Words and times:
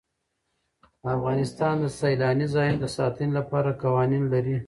افغانستان 1.15 1.75
د 1.79 1.85
سیلانی 1.99 2.47
ځایونه 2.55 2.79
د 2.81 2.85
ساتنې 2.97 3.31
لپاره 3.39 3.77
قوانین 3.83 4.23
لري. 4.33 4.55